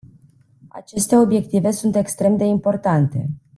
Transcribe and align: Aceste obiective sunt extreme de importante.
Aceste 0.67 1.15
obiective 1.15 1.71
sunt 1.71 1.95
extreme 1.95 2.35
de 2.35 2.43
importante. 2.43 3.29